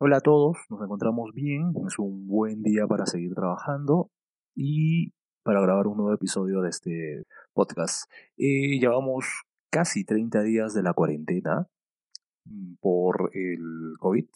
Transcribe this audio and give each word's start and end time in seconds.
Hola 0.00 0.18
a 0.18 0.20
todos, 0.20 0.58
nos 0.70 0.80
encontramos 0.80 1.32
bien, 1.34 1.72
es 1.84 1.98
un 1.98 2.28
buen 2.28 2.62
día 2.62 2.86
para 2.86 3.04
seguir 3.04 3.34
trabajando 3.34 4.12
y 4.54 5.12
para 5.42 5.60
grabar 5.60 5.88
un 5.88 5.96
nuevo 5.96 6.14
episodio 6.14 6.60
de 6.60 6.68
este 6.68 7.26
podcast. 7.52 8.08
Eh, 8.36 8.78
llevamos 8.78 9.24
casi 9.72 10.04
30 10.04 10.42
días 10.44 10.72
de 10.72 10.84
la 10.84 10.92
cuarentena 10.92 11.68
mm, 12.44 12.74
por 12.80 13.32
el 13.32 13.96
COVID 13.98 14.26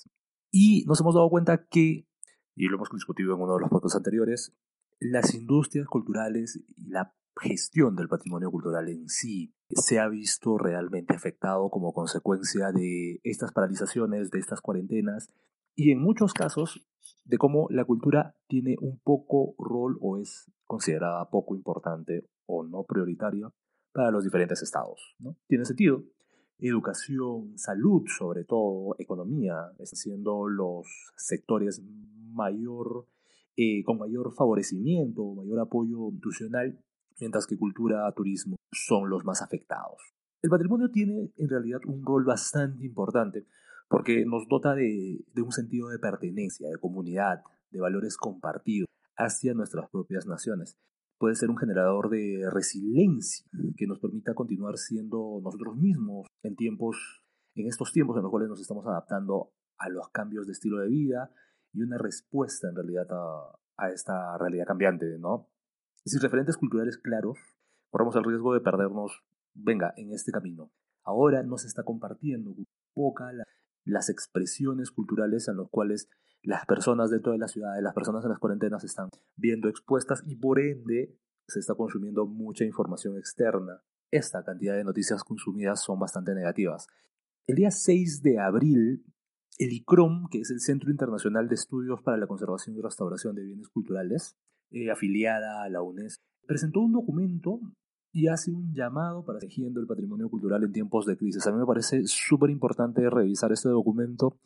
y 0.51 0.85
nos 0.87 1.01
hemos 1.01 1.15
dado 1.15 1.31
cuenta 1.31 1.65
que, 1.71 2.09
y 2.57 2.67
lo 2.67 2.75
hemos 2.75 2.91
discutido 2.91 3.37
en 3.37 3.43
uno 3.43 3.55
de 3.55 3.61
los 3.61 3.71
podcasts 3.71 3.97
anteriores, 3.97 4.53
las 4.99 5.33
industrias 5.33 5.87
culturales 5.87 6.61
y 6.77 6.91
la 6.91 7.15
gestión 7.41 7.95
del 7.95 8.09
patrimonio 8.09 8.51
cultural 8.51 8.89
en 8.89 9.09
sí 9.09 9.55
se 9.69 10.01
ha 10.01 10.09
visto 10.09 10.59
realmente 10.59 11.15
afectado 11.15 11.71
como 11.71 11.93
consecuencia 11.93 12.73
de 12.73 13.21
estas 13.23 13.53
paralizaciones, 13.53 14.33
de 14.33 14.41
estas 14.41 14.61
cuarentenas 14.61 15.33
y 15.75 15.91
en 15.91 16.01
muchos 16.01 16.33
casos 16.33 16.87
de 17.25 17.39
cómo 17.39 17.67
la 17.71 17.85
cultura 17.85 18.35
tiene 18.47 18.77
un 18.81 19.01
poco 19.01 19.55
rol 19.59 19.97
o 20.01 20.19
es 20.19 20.51
considerada 20.67 21.29
poco 21.31 21.55
importante 21.55 22.29
o 22.47 22.65
no 22.65 22.85
prioritaria 22.85 23.49
para 23.93 24.11
los 24.11 24.25
diferentes 24.25 24.63
estados. 24.63 25.15
¿no? 25.19 25.37
Tiene 25.47 25.65
sentido. 25.65 26.03
Educación, 26.59 27.59
salud, 27.59 28.05
sobre 28.07 28.45
todo, 28.45 28.95
economía, 28.99 29.73
están 29.79 29.97
siendo 29.97 30.49
los 30.49 30.87
sectores 31.17 31.83
mayor, 32.31 33.07
eh, 33.57 33.83
con 33.83 33.99
mayor 33.99 34.33
favorecimiento, 34.35 35.35
mayor 35.35 35.59
apoyo 35.59 36.11
institucional, 36.11 36.79
mientras 37.19 37.47
que 37.47 37.59
cultura, 37.59 38.11
turismo 38.13 38.57
son 38.71 39.11
los 39.11 39.25
más 39.25 39.43
afectados. 39.43 40.15
El 40.41 40.51
patrimonio 40.51 40.91
tiene 40.91 41.33
en 41.37 41.49
realidad 41.49 41.81
un 41.87 42.05
rol 42.05 42.25
bastante 42.25 42.85
importante 42.85 43.47
porque 43.93 44.25
nos 44.25 44.49
dota 44.49 44.75
de, 44.75 45.23
un 45.37 45.53
sentido 45.53 45.91
de 45.91 45.99
pertenencia, 45.99 46.67
de 46.67 46.79
comunidad, 46.79 47.43
de 47.71 47.79
valores 47.79 48.17
compartidos 48.17 48.89
hacia 49.19 49.53
nuestras 49.53 49.91
propias 49.91 50.27
naciones. 50.27 50.79
Puede 51.19 51.35
ser 51.35 51.51
un 51.51 51.59
generador 51.59 52.09
de 52.09 52.49
resiliencia 52.51 53.47
que 53.77 53.87
nos 53.87 53.99
permita 53.99 54.33
continuar 54.33 54.79
siendo 54.79 55.43
nosotros 55.45 55.77
mismos 55.77 56.27
en 56.43 56.57
tiempos, 56.57 57.23
en 57.55 57.67
estos 57.67 57.93
tiempos 57.93 58.17
en 58.17 58.23
los 58.23 58.31
cuales 58.31 58.49
nos 58.49 58.63
estamos 58.63 58.87
adaptando 58.87 59.53
a 59.77 59.91
los 59.91 60.09
cambios 60.09 60.47
de 60.47 60.53
estilo 60.53 60.79
de 60.79 60.89
vida 60.89 61.31
y 61.75 61.83
una 61.83 61.99
respuesta 61.99 62.71
en 62.71 62.77
realidad 62.77 63.07
a, 63.11 63.59
a 63.77 63.91
esta 63.91 64.39
realidad 64.39 64.65
cambiante, 64.67 65.19
¿no? 65.19 65.51
Sin 66.07 66.23
referentes 66.23 66.57
culturales 66.57 66.97
claros, 66.97 67.39
corremos 67.91 68.17
el 68.17 68.25
riesgo 68.25 68.55
de 68.55 68.61
perdernos, 68.61 69.23
venga, 69.53 69.93
en 69.99 70.13
este 70.13 70.33
camino. 70.33 70.71
Ahora 71.05 71.43
no 71.43 71.59
se 71.59 71.67
está 71.67 71.83
compartiendo 71.83 72.55
poca 72.95 73.33
la, 73.33 73.45
las 73.85 74.09
expresiones 74.09 74.91
culturales 74.91 75.49
en 75.49 75.57
las 75.57 75.69
cuales 75.69 76.09
las 76.43 76.67
personas 76.67 77.11
dentro 77.11 77.33
de 77.33 77.39
la 77.39 77.49
ciudad, 77.49 77.81
las 77.81 77.95
personas 77.95 78.25
en 78.25 78.31
las 78.31 78.39
cuarentenas 78.39 78.85
están 78.85 79.09
viendo 79.37 79.69
expuestas 79.69 80.23
y 80.27 80.37
por 80.37 80.61
ende 80.61 81.17
se 81.47 81.61
está 81.61 81.75
consumiendo 81.75 82.27
mucha 82.27 82.65
información 82.65 83.17
externa. 83.17 83.83
Esta 84.11 84.45
cantidad 84.45 84.77
de 84.77 84.85
noticias 84.85 85.23
consumidas 85.25 85.83
son 85.83 85.99
bastante 85.99 86.35
negativas. 86.35 86.87
El 87.47 87.57
día 87.57 87.71
6 87.71 88.23
de 88.23 88.39
abril, 88.39 89.05
el 89.59 89.73
ICROM, 89.73 90.29
que 90.31 90.41
es 90.41 90.51
el 90.51 90.61
Centro 90.61 90.91
Internacional 90.91 91.49
de 91.49 91.55
Estudios 91.55 92.03
para 92.03 92.17
la 92.17 92.27
Conservación 92.27 92.77
y 92.77 92.81
Restauración 92.81 93.35
de 93.35 93.45
Bienes 93.45 93.69
Culturales, 93.69 94.37
eh, 94.71 94.91
afiliada 94.91 95.63
a 95.63 95.69
la 95.69 95.83
UNESCO, 95.83 96.25
presentó 96.47 96.81
un 96.81 96.93
documento 96.93 97.61
y 98.13 98.29
hace 98.29 98.51
un 98.51 98.75
llamado 98.75 99.25
para 99.25 99.39
tejiendo 99.39 99.81
el 99.81 99.87
patrimonio 99.87 100.29
cultural 100.29 100.63
en 100.63 100.73
tiempos 100.73 101.07
de 101.07 101.17
crisis. 101.17 101.47
A 101.47 101.53
mí 101.53 101.59
me 101.59 101.67
parece 101.67 102.03
súper 102.07 102.51
importante 102.51 103.09
revisar 103.09 103.53
este 103.53 103.71
documento 103.71 104.37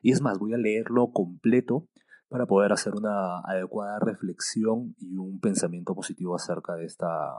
y 0.00 0.12
es 0.12 0.22
más, 0.22 0.38
voy 0.38 0.54
a 0.54 0.58
leerlo 0.58 1.10
completo 1.12 1.88
para 2.28 2.46
poder 2.46 2.72
hacer 2.72 2.94
una 2.94 3.40
adecuada 3.40 3.98
reflexión 3.98 4.94
y 4.98 5.16
un 5.16 5.40
pensamiento 5.40 5.94
positivo 5.94 6.36
acerca 6.36 6.76
de 6.76 6.84
esta, 6.84 7.32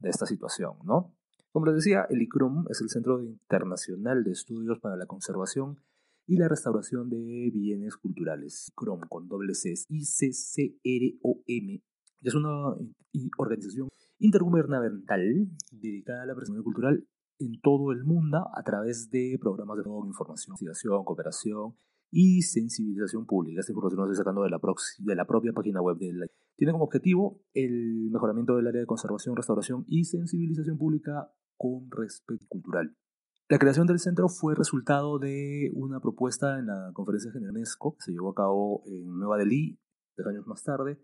de 0.00 0.08
esta 0.08 0.26
situación, 0.26 0.74
¿no? 0.84 1.12
Como 1.50 1.66
les 1.66 1.76
decía, 1.76 2.06
el 2.08 2.22
ICROM 2.22 2.66
es 2.70 2.80
el 2.80 2.88
Centro 2.88 3.20
Internacional 3.22 4.22
de 4.22 4.32
Estudios 4.32 4.78
para 4.78 4.96
la 4.96 5.06
Conservación 5.06 5.78
y 6.26 6.36
la 6.36 6.46
Restauración 6.46 7.08
de 7.08 7.50
Bienes 7.52 7.96
Culturales. 7.96 8.68
ICROM 8.72 9.00
con 9.08 9.28
doble 9.28 9.54
C, 9.54 9.74
I-C-C-R-O-M. 9.88 11.82
Es 12.22 12.34
una 12.34 12.76
organización 13.38 13.88
intergubernamental 14.18 15.48
dedicada 15.70 16.22
a 16.22 16.26
la 16.26 16.34
presencia 16.34 16.62
cultural 16.62 17.06
en 17.38 17.60
todo 17.60 17.92
el 17.92 18.04
mundo 18.04 18.38
a 18.54 18.62
través 18.62 19.10
de 19.10 19.38
programas 19.40 19.76
de 19.78 19.84
información, 20.06 20.54
investigación, 20.54 21.04
cooperación 21.04 21.76
y 22.10 22.42
sensibilización 22.42 23.26
pública. 23.26 23.60
Esta 23.60 23.72
información 23.72 24.00
la 24.00 24.04
estoy 24.06 24.16
sacando 24.16 24.42
de 24.42 24.50
la, 24.50 24.58
de 24.98 25.14
la 25.14 25.26
propia 25.26 25.52
página 25.52 25.80
web 25.80 25.98
de 25.98 26.12
la... 26.12 26.26
Tiene 26.56 26.72
como 26.72 26.84
objetivo 26.84 27.42
el 27.52 28.10
mejoramiento 28.10 28.56
del 28.56 28.66
área 28.66 28.80
de 28.80 28.86
conservación, 28.86 29.36
restauración 29.36 29.84
y 29.86 30.04
sensibilización 30.04 30.78
pública 30.78 31.30
con 31.56 31.90
respecto 31.90 32.46
cultural. 32.48 32.96
La 33.48 33.58
creación 33.58 33.86
del 33.86 33.98
centro 33.98 34.28
fue 34.28 34.54
resultado 34.54 35.18
de 35.18 35.70
una 35.74 36.00
propuesta 36.00 36.58
en 36.58 36.66
la 36.66 36.90
Conferencia 36.92 37.32
General 37.32 37.56
UNESCO 37.56 37.94
que 37.96 38.04
se 38.04 38.12
llevó 38.12 38.30
a 38.30 38.34
cabo 38.34 38.82
en 38.86 39.18
Nueva 39.18 39.38
Delhi 39.38 39.78
tres 40.14 40.28
años 40.28 40.46
más 40.46 40.62
tarde 40.64 40.98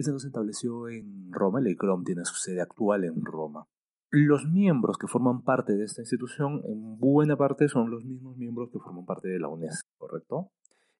el 0.00 0.04
centro 0.04 0.18
se 0.18 0.28
estableció 0.28 0.88
en 0.88 1.32
Roma, 1.32 1.60
el 1.60 1.68
ICROM 1.68 2.04
tiene 2.04 2.24
su 2.24 2.34
sede 2.34 2.60
actual 2.60 3.04
en 3.04 3.24
Roma. 3.24 3.66
Los 4.10 4.44
miembros 4.44 4.98
que 4.98 5.06
forman 5.06 5.42
parte 5.42 5.74
de 5.74 5.84
esta 5.84 6.02
institución, 6.02 6.62
en 6.64 6.98
buena 6.98 7.36
parte, 7.36 7.68
son 7.68 7.90
los 7.90 8.04
mismos 8.04 8.36
miembros 8.36 8.70
que 8.72 8.80
forman 8.80 9.06
parte 9.06 9.28
de 9.28 9.38
la 9.38 9.48
UNESCO, 9.48 9.88
¿correcto? 9.98 10.50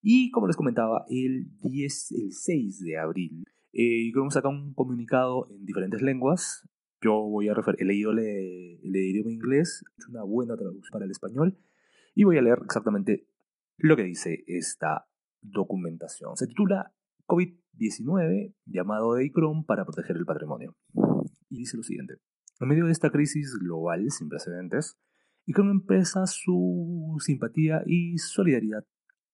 Y 0.00 0.30
como 0.30 0.46
les 0.46 0.56
comentaba, 0.56 1.04
el, 1.08 1.48
10, 1.60 2.12
el 2.12 2.32
6 2.32 2.80
de 2.84 2.98
abril, 2.98 3.44
eh, 3.72 4.12
saca 4.30 4.48
un 4.48 4.74
comunicado 4.74 5.48
en 5.50 5.64
diferentes 5.64 6.02
lenguas. 6.02 6.68
Yo 7.02 7.14
voy 7.14 7.48
a 7.48 7.54
referir, 7.54 7.82
he 7.82 7.86
leído 7.86 8.12
el, 8.12 8.18
el 8.18 8.96
idioma 8.96 9.32
inglés, 9.32 9.84
es 9.96 10.08
una 10.08 10.22
buena 10.22 10.56
traducción 10.56 10.92
para 10.92 11.04
el 11.04 11.10
español, 11.10 11.58
y 12.14 12.24
voy 12.24 12.38
a 12.38 12.42
leer 12.42 12.58
exactamente 12.64 13.26
lo 13.78 13.96
que 13.96 14.04
dice 14.04 14.44
esta 14.46 15.06
documentación. 15.40 16.36
Se 16.36 16.46
titula 16.46 16.92
COVID-19 17.30 18.54
llamado 18.66 19.14
de 19.14 19.24
ICROM 19.24 19.64
para 19.64 19.84
proteger 19.84 20.16
el 20.16 20.26
patrimonio. 20.26 20.76
Y 21.48 21.58
dice 21.58 21.76
lo 21.76 21.84
siguiente. 21.84 22.14
En 22.58 22.68
medio 22.68 22.86
de 22.86 22.92
esta 22.92 23.10
crisis 23.10 23.56
global 23.60 24.10
sin 24.10 24.28
precedentes, 24.28 24.98
ICROM 25.46 25.70
empresa 25.70 26.26
su 26.26 27.16
simpatía 27.20 27.82
y 27.86 28.18
solidaridad 28.18 28.84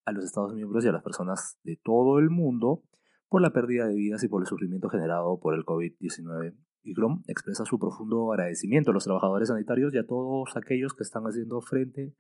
a 0.05 0.13
los 0.13 0.25
Estados 0.27 0.55
miembros 0.55 0.85
y 0.85 0.89
a 0.89 0.93
las 0.93 1.03
personas 1.03 1.59
de 1.65 1.81
todo 1.83 2.19
el 2.19 2.29
mundo 2.29 2.85
por 3.29 3.41
la 3.41 3.53
pérdida 3.53 3.89
de 3.89 3.97
vidas 3.97 4.23
y 4.23 4.29
por 4.29 4.43
el 4.43 4.47
sufrimiento 4.47 4.91
generado 4.91 5.41
por 5.41 5.55
el 5.55 5.65
COVID-19. 5.65 6.55
ICROM 6.83 7.23
expresa 7.27 7.65
su 7.65 7.79
profundo 7.79 8.31
agradecimiento 8.33 8.91
a 8.91 8.95
los 8.95 9.05
trabajadores 9.05 9.49
sanitarios 9.49 9.95
y 9.95 9.99
a 9.99 10.07
todos 10.07 10.55
aquellos 10.55 10.93
que 10.93 11.03
están 11.03 11.25
haciendo 11.25 11.61
frente 11.63 12.15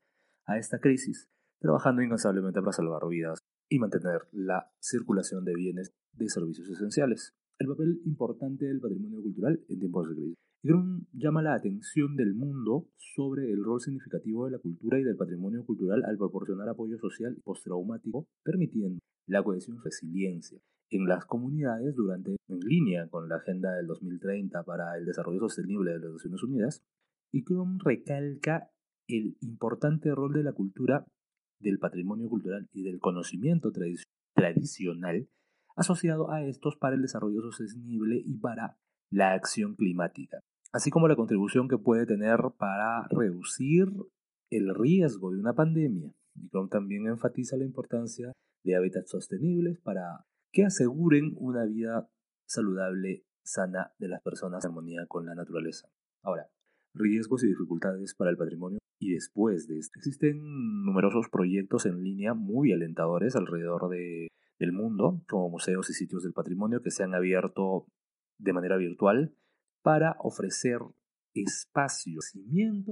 a 0.47 0.57
esta 0.57 0.81
crisis, 0.81 1.29
trabajando 1.61 2.03
incansablemente 2.03 2.61
para 2.61 2.73
salvar 2.73 3.07
vidas 3.09 3.45
y 3.69 3.79
mantener 3.79 4.23
la 4.33 4.71
circulación 4.81 5.45
de 5.45 5.55
bienes 5.55 5.93
de 6.13 6.29
servicios 6.29 6.69
esenciales. 6.69 7.35
El 7.59 7.69
papel 7.69 8.01
importante 8.05 8.67
del 8.67 8.81
patrimonio 8.81 9.23
cultural 9.23 9.65
en 9.69 9.79
tiempos 9.79 10.09
de 10.09 10.15
crisis. 10.15 10.37
Grum 10.63 11.07
llama 11.13 11.43
la 11.43 11.55
atención 11.55 12.17
del 12.17 12.35
mundo 12.35 12.89
sobre 12.97 13.53
el 13.53 13.63
rol 13.63 13.81
significativo 13.81 14.47
de 14.47 14.53
la 14.53 14.59
cultura 14.59 14.99
y 14.99 15.05
del 15.05 15.17
patrimonio 15.17 15.65
cultural 15.65 16.05
al 16.05 16.19
proporcionar 16.19 16.69
apoyo 16.69 16.99
social 16.99 17.37
postraumático, 17.45 18.27
permitiendo 18.43 18.99
la 19.29 19.43
cohesión 19.43 19.77
y 19.77 19.81
resiliencia 19.81 20.59
en 20.91 21.07
las 21.07 21.25
comunidades 21.25 21.95
durante 21.95 22.37
en 22.49 22.61
línea 22.61 23.09
con 23.09 23.29
la 23.29 23.37
Agenda 23.37 23.75
del 23.75 23.87
2030 23.87 24.63
para 24.65 24.97
el 24.97 25.05
Desarrollo 25.05 25.41
Sostenible 25.41 25.93
de 25.93 25.99
las 25.99 26.13
Naciones 26.13 26.43
Unidas. 26.43 26.83
Y 27.33 27.43
Grum 27.43 27.79
recalca 27.79 28.71
el 29.09 29.37
importante 29.41 30.15
rol 30.15 30.33
de 30.33 30.43
la 30.43 30.53
cultura 30.53 31.07
del 31.59 31.79
patrimonio 31.79 32.29
cultural 32.29 32.69
y 32.73 32.83
del 32.83 32.99
conocimiento 32.99 33.73
tradicional 34.35 35.29
asociado 35.77 36.31
a 36.31 36.43
estos 36.43 36.77
para 36.77 36.97
el 36.97 37.03
desarrollo 37.03 37.43
sostenible 37.53 38.21
y 38.25 38.39
para 38.39 38.79
la 39.11 39.33
acción 39.33 39.77
climática, 39.77 40.41
así 40.73 40.91
como 40.91 41.09
la 41.09 41.17
contribución 41.17 41.69
que 41.69 41.79
puede 41.79 42.07
tener 42.07 42.39
para 42.59 43.07
reducir 43.09 43.89
el 44.51 44.75
riesgo 44.75 45.31
de 45.31 45.39
una 45.39 45.55
pandemia. 45.55 46.13
ICROM 46.35 46.69
también 46.69 47.07
enfatiza 47.07 47.57
la 47.57 47.65
importancia 47.65 48.33
de 48.65 48.77
hábitats 48.77 49.11
sostenibles 49.11 49.79
para 49.81 50.27
que 50.53 50.65
aseguren 50.65 51.35
una 51.37 51.65
vida 51.65 52.09
saludable, 52.47 53.25
sana 53.43 53.93
de 53.99 54.09
las 54.09 54.23
personas 54.23 54.65
en 54.65 54.71
armonía 54.71 55.07
con 55.07 55.27
la 55.27 55.35
naturaleza. 55.35 55.89
Ahora, 56.23 56.51
riesgos 56.97 57.45
y 57.45 57.49
dificultades 57.49 58.15
para 58.15 58.31
el 58.31 58.37
patrimonio 58.37 58.79
y 58.99 59.13
después 59.13 59.67
de 59.69 59.79
esto. 59.79 59.99
Existen 59.99 60.39
numerosos 60.85 61.29
proyectos 61.31 61.87
en 61.87 62.03
línea 62.03 62.35
muy 62.35 62.73
alentadores 62.73 63.37
alrededor 63.37 63.89
de, 63.89 64.29
del 64.59 64.73
mundo, 64.73 65.23
como 65.29 65.51
museos 65.51 65.91
y 65.91 65.93
sitios 65.95 66.23
del 66.23 66.33
patrimonio 66.33 66.83
que 66.83 66.91
se 66.91 67.03
han 67.03 67.15
abierto 67.15 67.87
de 68.39 68.53
manera 68.53 68.77
virtual 68.77 69.35
para 69.83 70.17
ofrecer 70.21 70.81
espacio, 71.35 72.21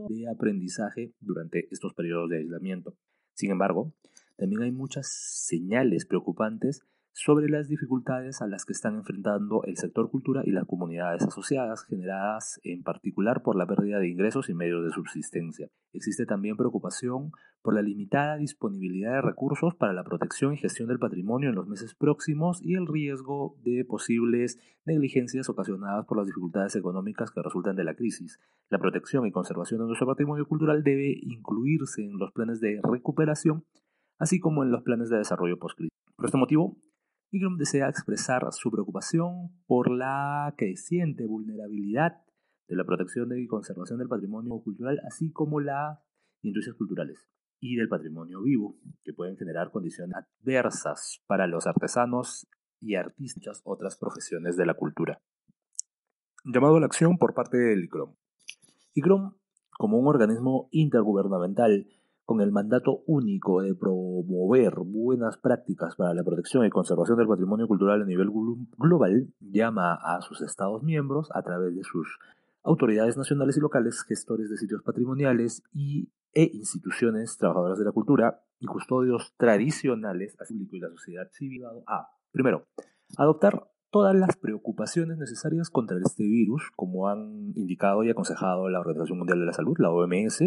de 0.09 0.29
aprendizaje 0.29 1.15
durante 1.21 1.67
estos 1.71 1.95
periodos 1.95 2.29
de 2.29 2.39
aislamiento. 2.39 2.97
Sin 3.35 3.51
embargo, 3.51 3.95
también 4.37 4.63
hay 4.63 4.71
muchas 4.71 5.09
señales 5.09 6.07
preocupantes 6.07 6.83
sobre 7.15 7.49
las 7.49 7.69
dificultades 7.69 8.43
a 8.43 8.49
las 8.49 8.65
que 8.65 8.73
están 8.73 8.97
enfrentando 8.97 9.63
el 9.65 9.77
sector 9.77 10.11
cultura 10.11 10.43
y 10.45 10.51
las 10.51 10.67
comunidades 10.67 11.23
asociadas, 11.23 11.85
generadas 11.85 12.61
en 12.65 12.83
particular 12.83 13.43
por 13.43 13.55
la 13.55 13.67
pérdida 13.67 14.01
de 14.01 14.09
ingresos 14.09 14.49
y 14.51 14.55
medios 14.55 14.85
de 14.85 14.91
subsistencia. 14.91 15.71
Existe 15.93 16.27
también 16.27 16.57
preocupación 16.57 17.31
por 17.63 17.73
la 17.73 17.83
limitada 17.83 18.37
disponibilidad 18.37 19.13
de 19.13 19.23
recursos 19.23 19.77
para 19.77 19.93
la 19.93 20.03
protección 20.03 20.55
y 20.55 20.57
gestión 20.57 20.89
del 20.89 20.99
patrimonio 20.99 21.51
en 21.51 21.55
los 21.55 21.69
meses 21.69 21.95
próximos 21.95 22.61
y 22.61 22.75
el 22.75 22.89
riesgo 22.89 23.57
de 23.63 23.85
posibles 23.85 24.59
negligencias 24.85 25.49
ocasionadas 25.49 26.07
por 26.07 26.19
las 26.19 26.27
dificultades 26.27 26.75
económicas 26.75 27.31
que 27.31 27.43
resultan 27.43 27.77
de 27.77 27.85
la 27.85 27.95
crisis. 27.95 28.41
La 28.71 28.81
protección 28.81 29.25
y 29.25 29.31
conservación 29.31 29.81
de 29.81 29.87
nuestro 29.87 30.09
patrimonio 30.09 30.47
cultural 30.49 30.83
debe 30.83 31.17
incluirse 31.23 32.03
en 32.03 32.19
los 32.19 32.33
planes 32.33 32.61
de 32.61 32.81
recuperación, 32.83 33.65
así 34.19 34.41
como 34.41 34.65
en 34.65 34.73
los 34.73 34.83
planes 34.83 35.11
de 35.11 35.19
desarrollo 35.19 35.61
post-crisis. 35.61 35.93
Por 36.17 36.27
este 36.27 36.39
motivo, 36.39 36.77
ICROM 37.35 37.57
desea 37.57 37.89
expresar 37.89 38.47
su 38.53 38.71
preocupación 38.71 39.51
por 39.67 39.91
la 39.91 40.55
creciente 40.57 41.27
vulnerabilidad 41.27 42.23
de 42.69 42.77
la 42.77 42.85
protección 42.85 43.37
y 43.37 43.49
conservación 43.49 43.99
del 43.99 44.09
patrimonio 44.09 44.61
cultural, 44.63 45.01
así 45.05 45.33
como 45.33 45.59
las 45.59 45.99
industrias 46.43 46.77
culturales 46.77 47.29
y 47.59 47.75
del 47.75 47.89
patrimonio 47.89 48.41
vivo, 48.41 48.79
que 49.03 49.13
pueden 49.13 49.37
generar 49.37 49.73
condiciones 49.73 50.15
adversas 50.15 51.25
para 51.27 51.49
los 51.49 51.67
artesanos 51.67 52.47
y 52.81 52.95
artistas 52.95 53.63
otras 53.65 53.99
profesiones 53.99 54.57
de 54.57 54.67
la 54.67 54.75
cultura. 54.75 55.21
Llamado 56.45 56.77
a 56.77 56.81
la 56.81 56.87
acción 56.87 57.19
por 57.19 57.35
parte 57.35 57.57
del 57.57 57.83
ICROM. 57.85 58.15
ICROM, 58.95 59.35
como 59.77 59.99
un 59.99 60.07
organismo 60.07 60.69
intergubernamental, 60.71 61.89
con 62.25 62.41
el 62.41 62.53
mandato 62.53 63.03
único 63.07 63.61
de 63.61 63.75
promover 63.75 64.75
buenas 64.85 65.37
prácticas 65.37 65.97
para 65.97 66.15
la 66.15 66.25
protección 66.25 66.65
y 66.65 66.71
conservación 66.71 67.19
del 67.19 67.29
patrimonio 67.29 67.69
cultural 67.69 68.03
a 68.03 68.07
nivel 68.07 68.31
global, 68.79 69.29
llama 69.41 69.95
a 69.95 70.21
sus 70.23 70.41
Estados 70.41 70.83
miembros, 70.83 71.29
a 71.35 71.43
través 71.43 71.77
de 71.77 71.83
sus 71.83 72.19
autoridades 72.63 73.17
nacionales 73.19 73.59
y 73.59 73.61
locales, 73.61 74.03
gestores 74.09 74.49
de 74.49 74.57
sitios 74.57 74.83
patrimoniales 74.83 75.63
y, 75.73 76.11
e 76.33 76.51
instituciones 76.55 77.37
trabajadoras 77.37 77.79
de 77.79 77.85
la 77.85 77.93
cultura 77.93 78.43
y 78.59 78.67
custodios 78.67 79.35
tradicionales, 79.37 80.35
al 80.41 80.47
público 80.47 80.77
y 80.77 80.81
la 80.81 80.89
sociedad 80.89 81.29
civil, 81.31 81.65
a, 81.87 82.09
primero, 82.33 82.67
adoptar 83.19 83.69
todas 83.91 84.17
las 84.17 84.37
preocupaciones 84.37 85.19
necesarias 85.19 85.71
contra 85.71 85.99
este 86.05 86.25
virus, 86.25 86.71
como 86.75 87.09
han 87.09 87.53
indicado 87.55 88.03
y 88.03 88.11
aconsejado 88.11 88.69
la 88.69 88.81
Organización 88.81 89.19
Mundial 89.19 89.39
de 89.39 89.47
la 89.47 89.53
Salud, 89.53 89.77
la 89.79 89.91
OMS, 89.93 90.43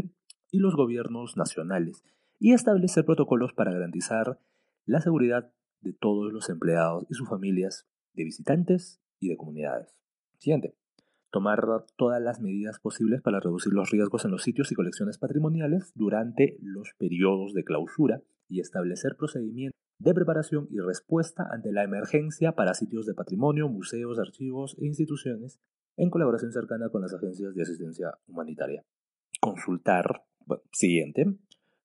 y 0.51 0.59
los 0.59 0.75
gobiernos 0.75 1.37
nacionales, 1.37 2.03
y 2.39 2.53
establecer 2.53 3.05
protocolos 3.05 3.53
para 3.53 3.71
garantizar 3.71 4.39
la 4.85 5.01
seguridad 5.01 5.51
de 5.81 5.93
todos 5.93 6.31
los 6.31 6.49
empleados 6.49 7.05
y 7.09 7.13
sus 7.13 7.29
familias, 7.29 7.87
de 8.13 8.23
visitantes 8.23 8.99
y 9.19 9.29
de 9.29 9.37
comunidades. 9.37 9.95
Siguiente. 10.39 10.75
Tomar 11.29 11.85
todas 11.97 12.21
las 12.21 12.39
medidas 12.39 12.79
posibles 12.79 13.21
para 13.21 13.39
reducir 13.39 13.73
los 13.73 13.91
riesgos 13.91 14.23
en 14.25 14.31
los 14.31 14.43
sitios 14.43 14.71
y 14.71 14.75
colecciones 14.75 15.17
patrimoniales 15.17 15.91
durante 15.93 16.57
los 16.61 16.93
periodos 16.97 17.53
de 17.53 17.63
clausura 17.63 18.21
y 18.47 18.61
establecer 18.61 19.17
procedimientos 19.17 19.77
de 19.99 20.13
preparación 20.13 20.67
y 20.71 20.79
respuesta 20.79 21.47
ante 21.51 21.71
la 21.71 21.83
emergencia 21.83 22.53
para 22.53 22.73
sitios 22.73 23.05
de 23.05 23.13
patrimonio, 23.13 23.67
museos, 23.67 24.19
archivos 24.19 24.77
e 24.79 24.85
instituciones 24.85 25.59
en 25.97 26.09
colaboración 26.09 26.51
cercana 26.51 26.89
con 26.89 27.01
las 27.01 27.13
agencias 27.13 27.55
de 27.55 27.63
asistencia 27.63 28.13
humanitaria. 28.27 28.85
Consultar 29.41 30.23
siguiente, 30.71 31.25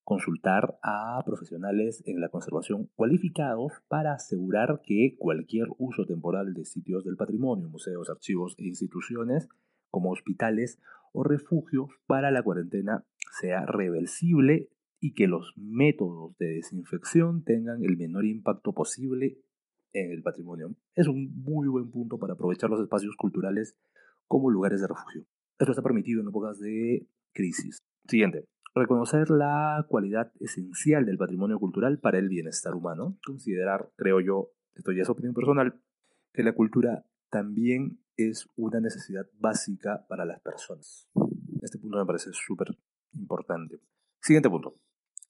consultar 0.04 0.78
a 0.82 1.22
profesionales 1.24 2.02
en 2.06 2.20
la 2.20 2.28
conservación 2.28 2.90
cualificados 2.96 3.72
para 3.88 4.14
asegurar 4.14 4.82
que 4.84 5.16
cualquier 5.18 5.68
uso 5.78 6.04
temporal 6.06 6.54
de 6.54 6.64
sitios 6.64 7.04
del 7.04 7.16
patrimonio, 7.16 7.68
museos, 7.68 8.10
archivos 8.10 8.54
e 8.58 8.64
instituciones, 8.64 9.48
como 9.90 10.10
hospitales 10.10 10.78
o 11.12 11.22
refugios 11.22 11.90
para 12.06 12.30
la 12.30 12.42
cuarentena, 12.42 13.04
sea 13.40 13.66
reversible 13.66 14.70
y 15.00 15.14
que 15.14 15.26
los 15.26 15.52
métodos 15.56 16.36
de 16.38 16.54
desinfección 16.54 17.44
tengan 17.44 17.82
el 17.82 17.96
menor 17.96 18.24
impacto 18.24 18.72
posible 18.72 19.38
en 19.92 20.10
el 20.10 20.22
patrimonio. 20.22 20.74
Es 20.94 21.08
un 21.08 21.42
muy 21.42 21.68
buen 21.68 21.90
punto 21.90 22.18
para 22.18 22.34
aprovechar 22.34 22.70
los 22.70 22.80
espacios 22.80 23.14
culturales 23.16 23.76
como 24.26 24.50
lugares 24.50 24.80
de 24.80 24.88
refugio. 24.88 25.24
Esto 25.58 25.72
está 25.72 25.82
permitido 25.82 26.22
en 26.22 26.28
épocas 26.28 26.58
de 26.60 27.06
crisis. 27.32 27.78
Siguiente. 28.06 28.51
Reconocer 28.74 29.28
la 29.30 29.84
cualidad 29.86 30.32
esencial 30.40 31.04
del 31.04 31.18
patrimonio 31.18 31.58
cultural 31.58 31.98
para 31.98 32.18
el 32.18 32.30
bienestar 32.30 32.74
humano. 32.74 33.18
Considerar, 33.26 33.90
creo 33.96 34.20
yo, 34.20 34.52
esto 34.74 34.92
ya 34.92 35.02
es 35.02 35.10
opinión 35.10 35.34
personal, 35.34 35.78
que 36.32 36.42
la 36.42 36.54
cultura 36.54 37.04
también 37.28 37.98
es 38.16 38.48
una 38.56 38.80
necesidad 38.80 39.26
básica 39.38 40.06
para 40.08 40.24
las 40.24 40.40
personas. 40.40 41.06
Este 41.60 41.78
punto 41.78 41.98
me 41.98 42.06
parece 42.06 42.30
súper 42.32 42.68
importante. 43.12 43.78
Siguiente 44.20 44.48
punto. 44.48 44.76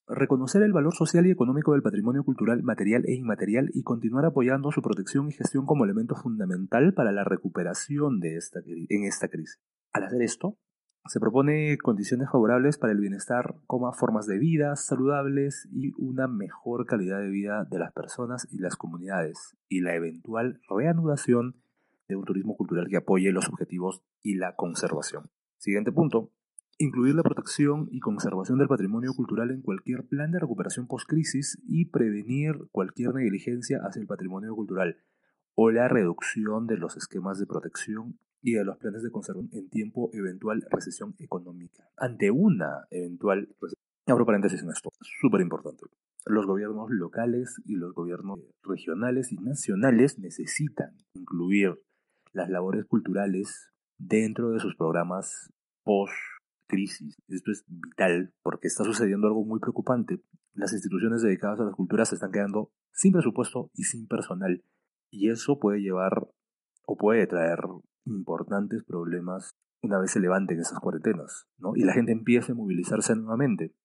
Reconocer 0.07 0.63
el 0.63 0.73
valor 0.73 0.93
social 0.93 1.25
y 1.25 1.31
económico 1.31 1.73
del 1.73 1.81
patrimonio 1.81 2.23
cultural 2.23 2.63
material 2.63 3.03
e 3.07 3.13
inmaterial 3.13 3.71
y 3.73 3.83
continuar 3.83 4.25
apoyando 4.25 4.71
su 4.71 4.81
protección 4.81 5.27
y 5.27 5.33
gestión 5.33 5.65
como 5.65 5.85
elemento 5.85 6.15
fundamental 6.15 6.93
para 6.93 7.11
la 7.11 7.23
recuperación 7.23 8.19
de 8.19 8.37
esta, 8.37 8.59
en 8.65 9.03
esta 9.03 9.27
crisis. 9.27 9.61
Al 9.91 10.03
hacer 10.03 10.21
esto, 10.21 10.57
se 11.05 11.19
propone 11.19 11.77
condiciones 11.77 12.29
favorables 12.31 12.77
para 12.77 12.93
el 12.93 12.99
bienestar, 12.99 13.55
como 13.67 13.91
formas 13.91 14.25
de 14.25 14.39
vida 14.39 14.75
saludables 14.77 15.67
y 15.71 15.91
una 15.97 16.27
mejor 16.27 16.85
calidad 16.85 17.19
de 17.19 17.29
vida 17.29 17.65
de 17.69 17.77
las 17.77 17.91
personas 17.91 18.47
y 18.51 18.59
las 18.59 18.77
comunidades, 18.77 19.57
y 19.67 19.81
la 19.81 19.95
eventual 19.95 20.61
reanudación 20.69 21.57
de 22.07 22.15
un 22.15 22.23
turismo 22.23 22.55
cultural 22.55 22.87
que 22.87 22.97
apoye 22.97 23.31
los 23.33 23.49
objetivos 23.49 24.01
y 24.21 24.35
la 24.35 24.55
conservación. 24.55 25.29
Siguiente 25.57 25.91
punto. 25.91 26.31
Incluir 26.77 27.15
la 27.15 27.23
protección 27.23 27.87
y 27.91 27.99
conservación 27.99 28.57
del 28.57 28.67
patrimonio 28.67 29.13
cultural 29.13 29.51
en 29.51 29.61
cualquier 29.61 30.07
plan 30.07 30.31
de 30.31 30.39
recuperación 30.39 30.87
post-crisis 30.87 31.61
y 31.67 31.85
prevenir 31.85 32.55
cualquier 32.71 33.13
negligencia 33.13 33.79
hacia 33.83 34.01
el 34.01 34.07
patrimonio 34.07 34.55
cultural 34.55 34.97
o 35.53 35.69
la 35.69 35.87
reducción 35.87 36.65
de 36.65 36.77
los 36.77 36.97
esquemas 36.97 37.39
de 37.39 37.45
protección 37.45 38.17
y 38.43 38.53
de 38.53 38.65
los 38.65 38.77
planes 38.77 39.01
de 39.01 39.09
conservación 39.09 39.49
en 39.53 39.69
tiempo 39.69 40.11
eventual 40.13 40.63
recesión 40.69 41.15
económica. 41.17 41.87
Ante 41.97 42.29
una 42.29 42.85
eventual 42.91 43.47
recesión, 43.61 43.81
abro 44.05 44.25
paréntesis 44.25 44.61
en 44.61 44.69
esto, 44.69 44.89
súper 45.21 45.41
importante. 45.41 45.85
Los 46.25 46.45
gobiernos 46.45 46.89
locales 46.91 47.61
y 47.65 47.75
los 47.75 47.93
gobiernos 47.93 48.39
regionales 48.61 49.31
y 49.31 49.37
nacionales 49.37 50.19
necesitan 50.19 50.97
incluir 51.13 51.81
las 52.33 52.49
labores 52.49 52.85
culturales 52.85 53.71
dentro 53.97 54.51
de 54.51 54.59
sus 54.59 54.75
programas 54.75 55.51
post-crisis. 55.83 57.15
Esto 57.29 57.51
es 57.51 57.63
vital 57.67 58.33
porque 58.41 58.67
está 58.67 58.83
sucediendo 58.83 59.27
algo 59.27 59.45
muy 59.45 59.59
preocupante. 59.59 60.19
Las 60.53 60.73
instituciones 60.73 61.21
dedicadas 61.21 61.59
a 61.59 61.65
la 61.65 61.71
cultura 61.71 62.05
se 62.05 62.15
están 62.15 62.31
quedando 62.31 62.71
sin 62.91 63.13
presupuesto 63.13 63.69
y 63.73 63.83
sin 63.83 64.07
personal. 64.07 64.63
Y 65.11 65.29
eso 65.29 65.59
puede 65.59 65.81
llevar 65.81 66.27
o 66.85 66.97
puede 66.97 67.27
traer 67.27 67.59
importantes 68.05 68.83
problemas 68.83 69.51
una 69.83 69.99
vez 69.99 70.11
se 70.11 70.19
levanten 70.19 70.59
esas 70.59 70.79
cuarentenas, 70.79 71.45
¿no? 71.57 71.75
Y 71.75 71.83
la 71.83 71.93
gente 71.93 72.13
empiece 72.13 72.53
a 72.53 72.55
movilizarse 72.55 73.15
nuevamente. 73.15 73.75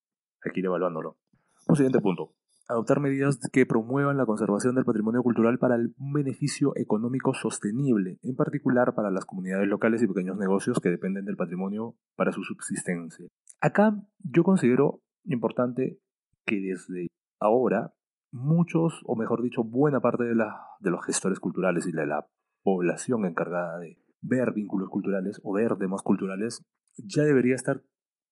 Hay 0.44 0.52
que 0.52 0.60
ir 0.60 0.66
evaluándolo. 0.66 1.18
Un 1.66 1.76
siguiente 1.76 2.00
punto. 2.00 2.34
Adoptar 2.68 3.00
medidas 3.00 3.40
que 3.50 3.66
promuevan 3.66 4.16
la 4.16 4.26
conservación 4.26 4.74
del 4.74 4.84
patrimonio 4.84 5.22
cultural 5.22 5.58
para 5.58 5.74
el 5.74 5.94
beneficio 5.98 6.72
económico 6.76 7.34
sostenible, 7.34 8.18
en 8.22 8.36
particular 8.36 8.94
para 8.94 9.10
las 9.10 9.24
comunidades 9.24 9.66
locales 9.66 10.02
y 10.02 10.06
pequeños 10.06 10.36
negocios 10.36 10.78
que 10.80 10.90
dependen 10.90 11.24
del 11.24 11.36
patrimonio 11.36 11.96
para 12.14 12.30
su 12.30 12.44
subsistencia. 12.44 13.26
Acá 13.60 13.96
yo 14.18 14.44
considero 14.44 15.00
importante 15.24 15.98
que 16.44 16.60
desde 16.60 17.08
ahora 17.40 17.94
muchos, 18.30 19.02
o 19.04 19.16
mejor 19.16 19.42
dicho, 19.42 19.64
buena 19.64 20.00
parte 20.00 20.24
de, 20.24 20.34
de 20.34 20.90
los 20.90 21.04
gestores 21.04 21.40
culturales 21.40 21.86
y 21.86 21.92
de 21.92 22.06
la 22.06 22.28
población 22.62 23.24
encargada 23.24 23.78
de 23.78 23.98
ver 24.20 24.52
vínculos 24.52 24.88
culturales 24.88 25.40
o 25.42 25.52
ver 25.52 25.76
temas 25.76 26.02
culturales, 26.02 26.64
ya 26.96 27.22
debería 27.22 27.54
estar 27.54 27.82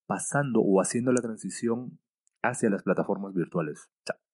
pasando 0.07 0.61
o 0.61 0.81
haciendo 0.81 1.13
la 1.13 1.21
transición 1.21 1.99
hacia 2.43 2.71
las 2.71 2.83
plataformas 2.83 3.35
virtuales. 3.35 3.91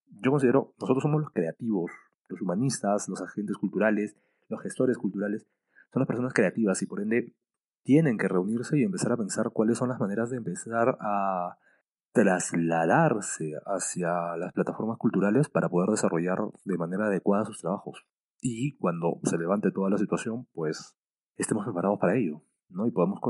yo 0.06 0.30
considero, 0.30 0.75
nosotros 0.78 1.02
somos 1.02 1.21
los 1.21 1.30
creativos, 1.30 1.90
los 2.28 2.40
humanistas, 2.42 3.09
los 3.09 3.23
agentes 3.23 3.56
culturales, 3.56 4.16
los 4.49 4.62
gestores 4.62 4.99
culturales, 4.99 5.47
son 5.92 6.00
las 6.00 6.06
personas 6.06 6.32
creativas 6.32 6.80
y 6.82 6.87
por 6.87 7.00
ende 7.00 7.35
tienen 7.82 8.16
que 8.16 8.28
reunirse 8.28 8.78
y 8.78 8.85
empezar 8.85 9.12
a 9.12 9.16
pensar 9.16 9.50
cuáles 9.52 9.78
son 9.78 9.88
las 9.88 10.00
maneras 10.00 10.30
de 10.30 10.37
empezar 10.37 10.97
a 11.00 11.59
trasladarse 12.12 13.54
hacia 13.66 14.37
las 14.37 14.52
plataformas 14.52 14.99
culturales 14.99 15.49
para 15.49 15.68
poder 15.68 15.90
desarrollar 15.90 16.38
de 16.64 16.78
manera 16.78 17.06
adecuada 17.06 17.44
sus 17.44 17.61
trabajos. 17.61 18.06
Y 18.40 18.76
cuando 18.76 19.18
se 19.25 19.38
levante 19.38 19.71
toda 19.71 19.90
la 19.90 19.99
situación, 19.99 20.47
pues 20.52 20.97
estemos 21.42 21.64
preparados 21.64 21.99
para 21.99 22.16
ello, 22.16 22.42
¿no? 22.70 22.87
Y 22.87 22.90
podamos 22.90 23.20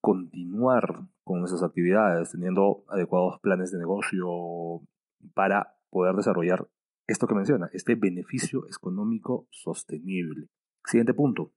continuar 0.00 1.06
con 1.24 1.40
nuestras 1.40 1.62
actividades 1.62 2.30
teniendo 2.30 2.84
adecuados 2.88 3.38
planes 3.40 3.70
de 3.70 3.78
negocio 3.78 4.80
para 5.34 5.76
poder 5.90 6.14
desarrollar 6.16 6.68
esto 7.06 7.26
que 7.26 7.34
menciona, 7.34 7.68
este 7.72 7.96
beneficio 7.96 8.66
económico 8.68 9.46
sostenible. 9.50 10.48
Siguiente 10.84 11.12
punto, 11.12 11.52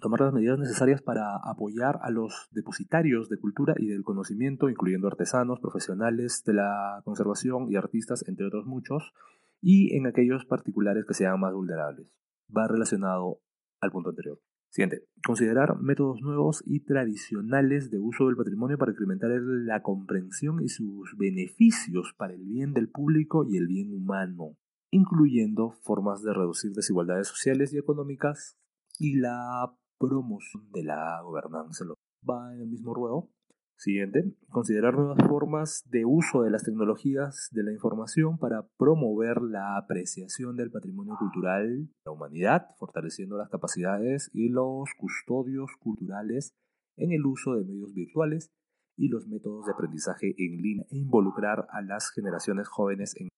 tomar 0.00 0.20
las 0.22 0.32
medidas 0.32 0.58
necesarias 0.58 1.02
para 1.02 1.36
apoyar 1.36 1.98
a 2.02 2.10
los 2.10 2.48
depositarios 2.50 3.28
de 3.28 3.38
cultura 3.38 3.74
y 3.76 3.86
del 3.86 4.02
conocimiento, 4.02 4.68
incluyendo 4.68 5.06
artesanos, 5.06 5.60
profesionales 5.60 6.42
de 6.46 6.54
la 6.54 7.02
conservación 7.04 7.70
y 7.70 7.76
artistas, 7.76 8.26
entre 8.26 8.46
otros 8.46 8.66
muchos, 8.66 9.12
y 9.60 9.94
en 9.96 10.06
aquellos 10.06 10.46
particulares 10.46 11.04
que 11.06 11.14
sean 11.14 11.38
más 11.38 11.52
vulnerables. 11.52 12.06
Va 12.54 12.66
relacionado 12.66 13.40
al 13.80 13.90
punto 13.90 14.10
anterior. 14.10 14.40
Siguiente. 14.70 15.04
Considerar 15.24 15.80
métodos 15.80 16.20
nuevos 16.20 16.62
y 16.66 16.80
tradicionales 16.80 17.90
de 17.90 17.98
uso 17.98 18.26
del 18.26 18.36
patrimonio 18.36 18.78
para 18.78 18.92
incrementar 18.92 19.30
la 19.30 19.82
comprensión 19.82 20.62
y 20.62 20.68
sus 20.68 21.16
beneficios 21.16 22.14
para 22.16 22.34
el 22.34 22.44
bien 22.44 22.72
del 22.74 22.88
público 22.88 23.44
y 23.48 23.56
el 23.56 23.66
bien 23.66 23.92
humano, 23.92 24.56
incluyendo 24.90 25.72
formas 25.82 26.22
de 26.22 26.34
reducir 26.34 26.72
desigualdades 26.72 27.28
sociales 27.28 27.72
y 27.72 27.78
económicas 27.78 28.56
y 28.98 29.16
la 29.16 29.74
promoción 29.98 30.70
de 30.72 30.84
la 30.84 31.20
gobernanza. 31.22 31.84
Va 32.28 32.54
en 32.54 32.60
el 32.60 32.68
mismo 32.68 32.94
ruedo. 32.94 33.30
Siguiente, 33.78 34.34
considerar 34.50 34.94
nuevas 34.94 35.24
formas 35.28 35.84
de 35.88 36.04
uso 36.04 36.42
de 36.42 36.50
las 36.50 36.64
tecnologías 36.64 37.46
de 37.52 37.62
la 37.62 37.70
información 37.70 38.36
para 38.36 38.66
promover 38.76 39.40
la 39.40 39.76
apreciación 39.76 40.56
del 40.56 40.72
patrimonio 40.72 41.14
cultural 41.16 41.86
de 41.86 41.92
la 42.04 42.10
humanidad, 42.10 42.66
fortaleciendo 42.76 43.38
las 43.38 43.48
capacidades 43.50 44.32
y 44.34 44.48
los 44.48 44.90
custodios 44.98 45.70
culturales 45.78 46.56
en 46.96 47.12
el 47.12 47.24
uso 47.24 47.54
de 47.54 47.64
medios 47.64 47.94
virtuales 47.94 48.50
y 48.96 49.10
los 49.10 49.28
métodos 49.28 49.66
de 49.66 49.72
aprendizaje 49.72 50.34
en 50.36 50.60
línea 50.60 50.84
e 50.90 50.96
involucrar 50.96 51.68
a 51.70 51.80
las 51.80 52.10
generaciones 52.10 52.66
jóvenes 52.66 53.14
en 53.16 53.28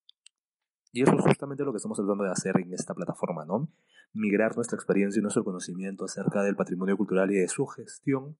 y 0.91 1.03
eso 1.03 1.13
es 1.13 1.21
justamente 1.21 1.63
lo 1.63 1.71
que 1.71 1.77
estamos 1.77 1.97
tratando 1.97 2.23
de 2.23 2.31
hacer 2.31 2.57
en 2.57 2.73
esta 2.73 2.93
plataforma, 2.93 3.45
¿no? 3.45 3.69
Migrar 4.11 4.55
nuestra 4.55 4.75
experiencia 4.75 5.19
y 5.19 5.21
nuestro 5.21 5.45
conocimiento 5.45 6.03
acerca 6.03 6.41
del 6.41 6.55
patrimonio 6.55 6.97
cultural 6.97 7.31
y 7.31 7.35
de 7.35 7.47
su 7.47 7.65
gestión 7.67 8.35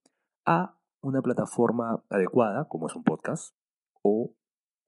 a 0.46 0.81
una 1.02 1.22
plataforma 1.22 2.04
adecuada, 2.10 2.68
como 2.68 2.88
es 2.88 2.96
un 2.96 3.04
podcast 3.04 3.56
o 4.02 4.34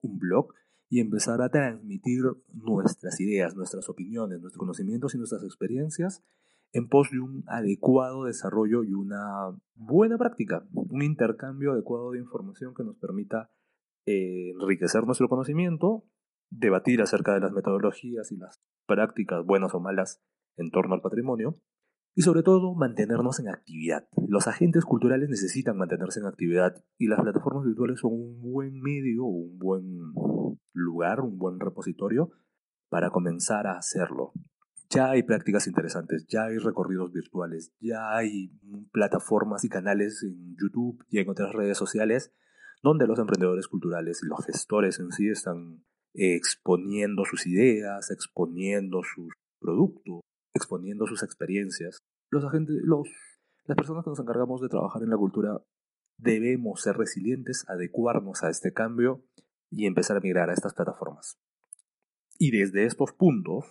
un 0.01 0.20
blog, 0.20 0.53
y 0.89 1.00
empezar 1.00 1.41
a 1.41 1.50
transmitir 1.50 2.24
nuestras 2.53 3.20
ideas, 3.20 3.55
nuestras 3.55 3.89
opiniones, 3.89 4.39
nuestros 4.41 4.60
conocimientos 4.60 5.15
y 5.15 5.17
nuestras 5.17 5.43
experiencias 5.43 6.24
en 6.72 6.88
pos 6.88 7.10
de 7.12 7.20
un 7.20 7.43
adecuado 7.48 8.25
desarrollo 8.25 8.84
y 8.84 8.93
una 8.93 9.55
buena 9.75 10.17
práctica, 10.17 10.65
un 10.74 11.01
intercambio 11.03 11.72
adecuado 11.72 12.12
de 12.12 12.20
información 12.20 12.74
que 12.74 12.84
nos 12.84 12.98
permita 12.98 13.51
eh, 14.05 14.51
enriquecer 14.51 15.05
nuestro 15.05 15.29
conocimiento 15.29 16.03
debatir 16.50 17.01
acerca 17.01 17.34
de 17.34 17.39
las 17.39 17.51
metodologías 17.51 18.32
y 18.32 18.38
las 18.38 18.62
prácticas 18.86 19.46
buenas 19.46 19.74
o 19.74 19.79
malas 19.79 20.22
en 20.58 20.70
torno 20.70 20.93
al 20.93 21.01
patrimonio, 21.01 21.60
y 22.15 22.22
sobre 22.22 22.43
todo 22.43 22.75
mantenernos 22.75 23.39
en 23.39 23.50
actividad. 23.50 24.08
Los 24.27 24.48
agentes 24.48 24.86
culturales 24.86 25.29
necesitan 25.29 25.77
mantenerse 25.77 26.20
en 26.20 26.27
actividad 26.27 26.84
y 26.98 27.08
las 27.08 27.22
plataformas 27.22 27.65
virtuales 27.65 28.00
son 28.00 28.13
un 28.13 28.41
buen 28.41 28.79
medio, 28.82 29.25
un 29.25 29.58
buen 29.58 30.13
lugar, 30.74 31.22
un 31.22 31.38
buen 31.38 31.60
repositorio 31.60 32.32
para 32.89 33.10
comenzar 33.10 33.67
a 33.67 33.77
hacerlo. 33.77 34.34
Ya 34.89 35.10
hay 35.10 35.24
prácticas 35.24 35.65
interesantes, 35.65 36.27
ya 36.27 36.46
hay 36.46 36.58
recorridos 36.58 37.12
virtuales, 37.12 37.74
ya 37.79 38.15
hay 38.15 38.51
plataformas 38.91 39.63
y 39.63 39.70
canales 39.70 40.22
en 40.24 40.55
YouTube 40.55 41.03
y 41.10 41.20
en 41.20 41.29
otras 41.29 41.51
redes 41.53 41.77
sociales 41.77 42.32
donde 42.84 43.08
los 43.08 43.17
emprendedores 43.17 43.67
culturales 43.67 44.22
y 44.22 44.27
los 44.27 44.46
gestores 44.46 45.00
en 45.00 45.12
sí 45.12 45.29
están 45.29 45.84
exponiendo 46.13 47.25
sus 47.25 47.48
ideas, 47.48 48.12
exponiendo 48.12 49.01
sus 49.03 49.34
productos, 49.60 50.20
exponiendo 50.53 51.05
sus 51.07 51.24
experiencias. 51.24 52.03
Los 52.29 52.45
agentes, 52.45 52.75
los, 52.83 53.07
las 53.65 53.75
personas 53.75 54.03
que 54.03 54.10
nos 54.10 54.19
encargamos 54.19 54.62
de 54.62 54.69
trabajar 54.69 55.01
en 55.03 55.10
la 55.10 55.17
cultura 55.17 55.62
debemos 56.17 56.81
ser 56.81 56.98
resilientes, 56.98 57.65
adecuarnos 57.67 58.43
a 58.43 58.50
este 58.50 58.74
cambio 58.74 59.24
y 59.69 59.86
empezar 59.86 60.17
a 60.17 60.22
migrar 60.22 60.50
a 60.50 60.53
estas 60.53 60.74
plataformas. 60.74 61.39
Y 62.38 62.51
desde 62.51 62.86
estos 62.86 63.13
puntos, 63.13 63.65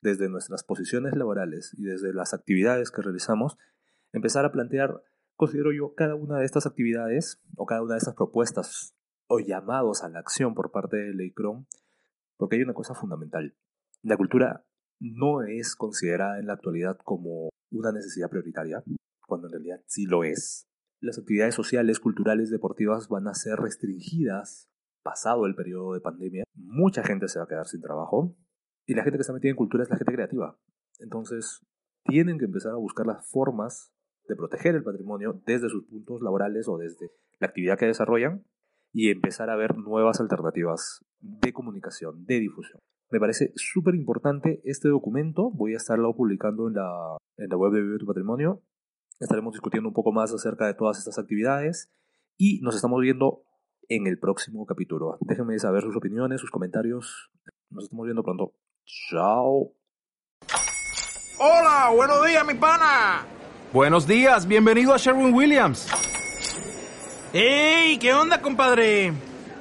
desde 0.00 0.28
nuestras 0.28 0.64
posiciones 0.64 1.14
laborales 1.16 1.74
y 1.78 1.84
desde 1.84 2.12
las 2.12 2.34
actividades 2.34 2.90
que 2.90 3.02
realizamos, 3.02 3.56
empezar 4.12 4.44
a 4.44 4.52
plantear, 4.52 5.02
considero 5.36 5.72
yo, 5.72 5.94
cada 5.94 6.14
una 6.14 6.38
de 6.38 6.44
estas 6.44 6.66
actividades 6.66 7.40
o 7.56 7.66
cada 7.66 7.82
una 7.82 7.94
de 7.94 7.98
estas 7.98 8.14
propuestas 8.14 8.94
o 9.26 9.40
llamados 9.40 10.02
a 10.02 10.08
la 10.08 10.18
acción 10.18 10.54
por 10.54 10.70
parte 10.70 10.96
de 10.96 11.14
Leicron 11.14 11.66
porque 12.36 12.56
hay 12.56 12.62
una 12.62 12.74
cosa 12.74 12.94
fundamental. 12.94 13.56
La 14.02 14.16
cultura 14.16 14.64
no 15.12 15.42
es 15.42 15.76
considerada 15.76 16.38
en 16.38 16.46
la 16.46 16.54
actualidad 16.54 16.98
como 17.04 17.50
una 17.70 17.92
necesidad 17.92 18.30
prioritaria, 18.30 18.82
cuando 19.26 19.48
en 19.48 19.52
realidad 19.52 19.80
sí 19.86 20.06
lo 20.06 20.24
es. 20.24 20.66
Las 21.00 21.18
actividades 21.18 21.54
sociales, 21.54 22.00
culturales, 22.00 22.50
deportivas 22.50 23.08
van 23.08 23.28
a 23.28 23.34
ser 23.34 23.56
restringidas 23.58 24.70
pasado 25.02 25.44
el 25.44 25.54
periodo 25.54 25.92
de 25.92 26.00
pandemia. 26.00 26.44
Mucha 26.54 27.02
gente 27.02 27.28
se 27.28 27.38
va 27.38 27.44
a 27.44 27.48
quedar 27.48 27.66
sin 27.66 27.82
trabajo 27.82 28.34
y 28.86 28.94
la 28.94 29.02
gente 29.02 29.18
que 29.18 29.22
está 29.22 29.34
metida 29.34 29.50
en 29.50 29.56
cultura 29.56 29.82
es 29.82 29.90
la 29.90 29.96
gente 29.96 30.14
creativa. 30.14 30.58
Entonces, 30.98 31.60
tienen 32.04 32.38
que 32.38 32.46
empezar 32.46 32.72
a 32.72 32.76
buscar 32.76 33.06
las 33.06 33.28
formas 33.28 33.92
de 34.26 34.36
proteger 34.36 34.74
el 34.74 34.82
patrimonio 34.82 35.42
desde 35.44 35.68
sus 35.68 35.84
puntos 35.84 36.22
laborales 36.22 36.66
o 36.68 36.78
desde 36.78 37.10
la 37.38 37.48
actividad 37.48 37.78
que 37.78 37.86
desarrollan 37.86 38.46
y 38.92 39.10
empezar 39.10 39.50
a 39.50 39.56
ver 39.56 39.76
nuevas 39.76 40.20
alternativas 40.20 41.04
de 41.20 41.52
comunicación, 41.52 42.24
de 42.24 42.40
difusión. 42.40 42.80
Me 43.14 43.20
parece 43.20 43.52
súper 43.54 43.94
importante 43.94 44.60
este 44.64 44.88
documento. 44.88 45.48
Voy 45.52 45.74
a 45.74 45.76
estarlo 45.76 46.16
publicando 46.16 46.66
en 46.66 46.74
la, 46.74 47.16
en 47.36 47.48
la 47.48 47.56
web 47.56 47.70
de 47.70 47.80
Vive 47.80 47.98
tu 47.98 48.06
Patrimonio. 48.06 48.64
Estaremos 49.20 49.52
discutiendo 49.52 49.88
un 49.88 49.94
poco 49.94 50.10
más 50.10 50.34
acerca 50.34 50.66
de 50.66 50.74
todas 50.74 50.98
estas 50.98 51.16
actividades 51.20 51.92
y 52.36 52.60
nos 52.62 52.74
estamos 52.74 53.00
viendo 53.00 53.44
en 53.88 54.08
el 54.08 54.18
próximo 54.18 54.66
capítulo. 54.66 55.16
Déjenme 55.20 55.56
saber 55.60 55.82
sus 55.82 55.94
opiniones, 55.94 56.40
sus 56.40 56.50
comentarios. 56.50 57.30
Nos 57.70 57.84
estamos 57.84 58.04
viendo 58.04 58.24
pronto. 58.24 58.54
Chao. 58.84 59.70
Hola, 61.38 61.92
buenos 61.94 62.26
días, 62.26 62.44
mi 62.44 62.54
pana. 62.54 63.24
Buenos 63.72 64.08
días, 64.08 64.48
bienvenido 64.48 64.92
a 64.92 64.96
Sherwin 64.96 65.32
Williams. 65.32 65.86
¡Ey! 67.32 67.96
¿Qué 67.96 68.12
onda, 68.12 68.42
compadre? 68.42 69.12